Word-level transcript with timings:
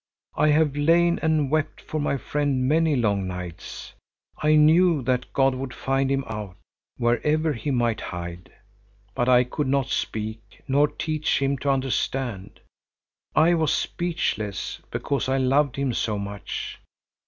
I 0.33 0.47
have 0.47 0.75
lain 0.75 1.19
and 1.21 1.51
wept 1.51 1.79
for 1.79 1.99
my 1.99 2.17
friend 2.17 2.67
many 2.67 2.95
long 2.95 3.27
nights. 3.27 3.93
I 4.41 4.55
knew 4.55 5.03
that 5.03 5.31
God 5.31 5.53
would 5.53 5.75
find 5.75 6.09
him 6.09 6.23
out, 6.27 6.57
wherever 6.97 7.53
he 7.53 7.69
might 7.69 8.01
hide. 8.01 8.51
But 9.13 9.29
I 9.29 9.43
could 9.43 9.67
not 9.67 9.89
speak, 9.89 10.63
nor 10.67 10.87
teach 10.87 11.39
him 11.39 11.55
to 11.59 11.69
understand. 11.69 12.59
I 13.35 13.53
was 13.53 13.71
speechless, 13.71 14.79
because 14.89 15.29
I 15.29 15.37
loved 15.37 15.75
him 15.75 15.93
so 15.93 16.17
much. 16.17 16.79